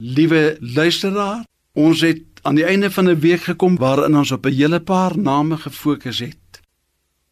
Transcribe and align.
Liewe 0.00 0.56
luisteraar, 0.60 1.44
ons 1.76 2.00
het 2.00 2.22
aan 2.42 2.56
die 2.56 2.64
einde 2.64 2.90
van 2.90 3.04
'n 3.08 3.20
week 3.20 3.42
gekom 3.42 3.76
waarin 3.76 4.16
ons 4.16 4.30
op 4.32 4.46
'n 4.46 4.52
hele 4.52 4.80
paar 4.80 5.18
name 5.18 5.56
gefokus 5.56 6.18
het. 6.18 6.60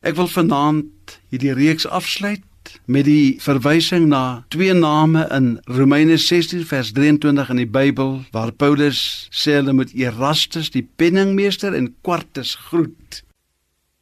Ek 0.00 0.14
wil 0.14 0.28
vanaand 0.28 1.20
hierdie 1.28 1.52
reeks 1.52 1.86
afsluit 1.86 2.42
met 2.84 3.04
die 3.04 3.40
verwysing 3.40 4.06
na 4.06 4.44
twee 4.48 4.72
name 4.72 5.28
in 5.30 5.60
Romeine 5.64 6.16
16 6.16 6.66
vers 6.66 6.92
23 6.92 7.48
in 7.48 7.56
die 7.56 7.66
Bybel 7.66 8.24
waar 8.30 8.52
Paulus 8.52 9.28
sê 9.30 9.50
hulle 9.50 9.72
moet 9.72 9.92
Erastus 9.92 10.70
die 10.70 10.88
penningmeester 10.96 11.74
en 11.74 11.94
Quartus 12.00 12.54
groet. 12.54 13.24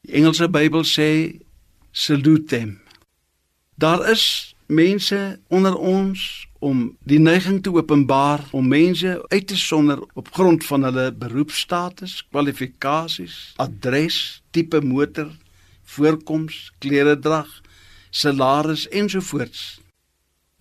Die 0.01 0.13
Engelse 0.13 0.49
Bybel 0.49 0.85
sê 0.85 1.39
salute 1.93 2.45
them. 2.45 2.81
Daar 3.75 4.11
is 4.11 4.55
mense 4.67 5.39
onder 5.49 5.77
ons 5.77 6.47
om 6.59 6.97
die 7.05 7.19
neiging 7.21 7.63
te 7.63 7.73
openbaar 7.73 8.45
om 8.57 8.69
mense 8.69 9.17
uit 9.29 9.47
te 9.47 9.57
sonder 9.57 10.03
op 10.15 10.29
grond 10.35 10.65
van 10.65 10.87
hulle 10.89 11.13
beroepstatus, 11.13 12.23
kwalifikasies, 12.31 13.55
adres, 13.57 14.43
tipe 14.51 14.81
motor, 14.81 15.31
voorkoms, 15.97 16.73
kleredrag, 16.79 17.49
salaris 18.11 18.89
ensovoorts. 18.89 19.81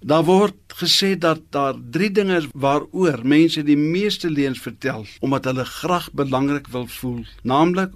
Daar 0.06 0.26
word 0.28 0.76
gesê 0.78 1.16
dat 1.18 1.42
daar 1.50 1.78
drie 1.92 2.12
dinge 2.12 2.36
is 2.38 2.50
waaroor 2.54 3.24
mense 3.24 3.64
die 3.64 3.78
meeste 3.80 4.30
leuns 4.30 4.60
vertel 4.62 5.06
omdat 5.20 5.48
hulle 5.50 5.66
graag 5.66 6.12
belangrik 6.14 6.68
wil 6.68 6.88
voel, 6.88 7.24
naamlik 7.44 7.94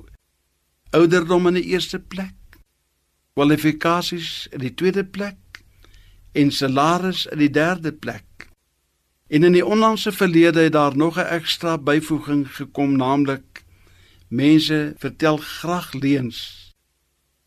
ouderdom 0.96 1.52
in 1.52 1.60
die 1.60 1.68
eerste 1.76 2.00
plek, 2.00 2.34
kwalifikasies 3.38 4.48
in 4.56 4.64
die 4.64 4.74
tweede 4.74 5.04
plek 5.06 5.38
en 6.32 6.52
salaris 6.52 7.26
in 7.26 7.38
die 7.38 7.50
derde 7.50 7.94
plek. 7.94 8.50
En 9.30 9.44
in 9.44 9.54
die 9.54 9.66
onlangse 9.66 10.12
verlede 10.12 10.60
het 10.60 10.74
daar 10.74 10.98
nog 10.98 11.18
'n 11.18 11.30
ekstra 11.38 11.78
byvoeging 11.78 12.56
gekom, 12.56 12.96
naamlik 12.96 13.64
mense 14.28 14.94
vertel 14.98 15.38
graag 15.38 15.94
leuns. 15.94 16.70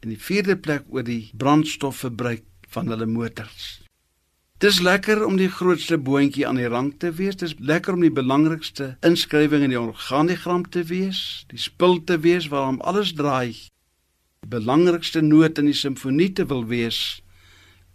In 0.00 0.08
die 0.08 0.22
vierde 0.22 0.56
plek 0.56 0.82
oor 0.88 1.02
die 1.02 1.30
brandstofverbruik 1.36 2.42
van 2.68 2.88
hulle 2.88 3.06
motors. 3.06 3.80
Dis 4.58 4.80
lekker 4.80 5.24
om 5.26 5.36
die 5.36 5.50
grootste 5.50 5.98
boontjie 5.98 6.46
aan 6.46 6.56
die 6.56 6.68
rang 6.68 6.94
te 6.98 7.12
wees. 7.12 7.36
Dis 7.36 7.54
lekker 7.58 7.92
om 7.92 8.00
die 8.00 8.12
belangrikste 8.12 8.96
inskrywing 9.00 9.62
in 9.62 9.70
die 9.74 9.80
organigram 9.80 10.68
te 10.68 10.84
wees, 10.84 11.44
die 11.46 11.58
spul 11.58 12.04
te 12.04 12.18
wees 12.18 12.46
waarom 12.48 12.80
alles 12.80 13.12
draai. 13.12 13.52
Die 14.40 14.48
belangrikste 14.48 15.20
noot 15.20 15.58
in 15.58 15.64
die 15.64 15.74
simfonie 15.74 16.32
te 16.32 16.46
wil 16.46 16.66
wees 16.66 17.22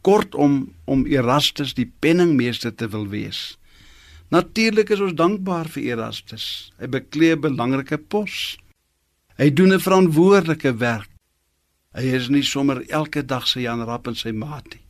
kortom 0.08 0.62
om 0.88 1.04
Erastus 1.12 1.74
die 1.76 1.90
penningmeester 2.00 2.72
te 2.72 2.88
wil 2.94 3.10
wees. 3.12 3.58
Natuurlik 4.32 4.94
is 4.96 5.04
ons 5.04 5.16
dankbaar 5.20 5.68
vir 5.74 5.92
Erastus. 5.92 6.72
Hy 6.80 6.88
beklee 6.88 7.36
'n 7.36 7.44
belangrike 7.44 7.98
pos. 7.98 8.58
Hy 9.38 9.50
doen 9.54 9.74
'n 9.74 9.80
verantwoordelike 9.80 10.78
werk. 10.80 11.10
Hy 11.94 12.04
is 12.16 12.30
nie 12.30 12.44
sommer 12.44 12.84
elke 12.90 13.26
dag 13.26 13.48
sy 13.48 13.62
Jan 13.62 13.84
Rapp 13.84 14.08
en 14.08 14.16
sy 14.16 14.32
maat 14.32 14.66
nie. 14.74 14.86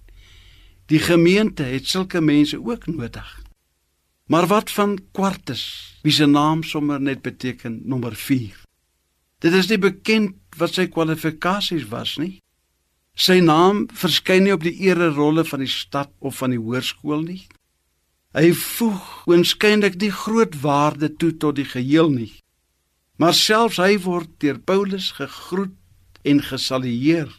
Die 0.88 1.00
gemeente 1.00 1.64
het 1.64 1.88
sulke 1.88 2.22
mense 2.22 2.58
ook 2.58 2.88
nodig. 2.88 3.42
Maar 4.28 4.48
wat 4.48 4.72
van 4.72 5.00
Quartus, 5.12 5.96
wie 6.04 6.12
se 6.12 6.26
naam 6.26 6.64
sommer 6.64 7.02
net 7.02 7.22
beteken 7.22 7.82
nommer 7.84 8.16
4? 8.16 8.56
Dit 9.40 9.54
is 9.54 9.68
nie 9.68 9.78
bekend 9.78 10.36
wat 10.58 10.74
sy 10.74 10.88
kwalifikasies 10.88 11.88
was 11.88 12.18
nie. 12.18 12.40
Sy 13.18 13.40
naam 13.42 13.88
verskyn 13.98 14.46
nie 14.46 14.54
op 14.54 14.62
die 14.62 14.76
ererolle 14.86 15.42
van 15.50 15.64
die 15.64 15.72
stad 15.72 16.12
of 16.20 16.38
van 16.38 16.54
die 16.54 16.62
hoërskool 16.62 17.24
nie. 17.26 17.42
Hy 18.38 18.52
voeg 18.54 19.06
oënskynlik 19.26 19.98
die 19.98 20.12
groot 20.14 20.54
waarde 20.62 21.10
toe 21.10 21.32
tot 21.42 21.58
die 21.58 21.66
geheel 21.66 22.12
nie. 22.14 22.34
Maar 23.18 23.34
selfs 23.34 23.80
hy 23.82 23.96
word 24.04 24.30
deur 24.44 24.60
Paulus 24.62 25.10
gegroet 25.18 25.74
en 26.22 26.44
gesalueer. 26.46 27.32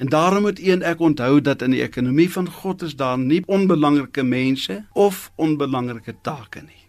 En 0.00 0.08
daarom 0.08 0.48
moet 0.48 0.60
een 0.64 0.82
ek 0.82 1.00
onthou 1.00 1.40
dat 1.44 1.62
in 1.62 1.76
die 1.76 1.84
ekonomie 1.84 2.30
van 2.32 2.48
God 2.48 2.82
is 2.88 2.96
daar 2.96 3.18
nie 3.20 3.42
onbelangrike 3.44 4.24
mense 4.24 4.80
of 4.92 5.30
onbelangrike 5.36 6.16
take 6.24 6.64
nie. 6.64 6.82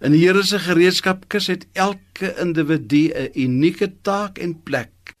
In 0.00 0.14
die 0.16 0.24
Here 0.24 0.42
se 0.46 0.60
gereedskapkis 0.62 1.46
het 1.52 1.68
elke 1.72 2.32
individu 2.40 3.08
'n 3.12 3.30
unieke 3.34 3.92
taak 4.02 4.38
en 4.38 4.62
plek. 4.62 5.14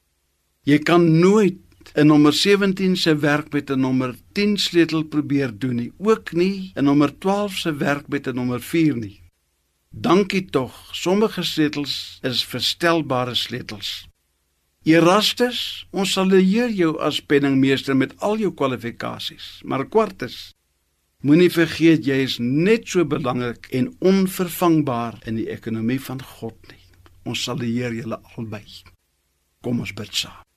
Jy 0.64 0.78
kan 0.78 1.18
nooit 1.20 1.67
in 1.94 2.06
nommer 2.06 2.32
17 2.32 2.96
se 2.96 3.16
werk 3.16 3.52
met 3.52 3.70
'n 3.70 3.80
nommer 3.80 4.14
10 4.32 4.56
sleutel 4.56 5.02
probeer 5.04 5.58
doen 5.58 5.76
nie, 5.76 5.92
ook 5.98 6.32
nie 6.32 6.72
in 6.74 6.84
nommer 6.84 7.18
12 7.18 7.56
se 7.56 7.76
werk 7.76 8.08
met 8.08 8.26
'n 8.26 8.34
nommer 8.34 8.60
4 8.60 8.96
nie. 8.96 9.20
Dankie 9.90 10.44
tog, 10.44 10.88
sommige 10.92 11.42
sleutels 11.42 12.18
is 12.22 12.44
verstelbare 12.44 13.34
sleutels. 13.34 14.08
Erastus, 14.82 15.86
ons 15.90 16.12
sal 16.12 16.30
leer 16.30 16.70
jou 16.70 16.94
as 17.00 17.20
penningmeester 17.20 17.96
met 17.96 18.14
al 18.24 18.38
jou 18.38 18.52
kwalifikasies, 18.54 19.60
maar 19.64 19.88
Quartus, 19.88 20.54
moenie 21.20 21.50
vergeet 21.50 22.06
jy 22.06 22.22
is 22.24 22.38
net 22.38 22.88
so 22.88 23.04
belangrik 23.04 23.68
en 23.74 23.90
onvervangbaar 23.98 25.18
in 25.26 25.40
die 25.40 25.48
ekonomie 25.50 26.00
van 26.00 26.22
God 26.22 26.56
nie. 26.70 26.84
Ons 27.28 27.42
sal 27.44 27.58
leer 27.60 27.92
julle 27.92 28.20
albei. 28.36 28.64
Kom 29.60 29.80
ons 29.80 29.92
bid 29.92 30.14
saam. 30.14 30.47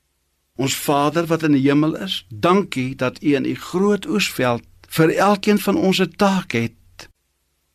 Ons 0.61 0.75
Vader 0.77 1.25
wat 1.25 1.43
in 1.47 1.55
die 1.57 1.63
hemel 1.63 1.95
is, 1.97 2.19
dankie 2.29 2.91
dat 2.95 3.17
U 3.23 3.33
in 3.35 3.47
U 3.49 3.55
groot 3.55 4.05
oesveld 4.05 4.61
vir 4.93 5.15
elkeen 5.15 5.59
van 5.59 5.75
ons 5.75 6.01
'n 6.01 6.13
taak 6.15 6.51
het. 6.51 7.09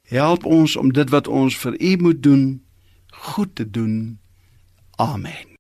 Help 0.07 0.45
ons 0.45 0.77
om 0.77 0.93
dit 0.93 1.11
wat 1.11 1.27
ons 1.27 1.57
vir 1.57 1.75
U 1.81 1.97
moet 1.97 2.23
doen, 2.23 2.63
goed 3.11 3.55
te 3.55 3.71
doen. 3.71 4.19
Amen. 4.97 5.56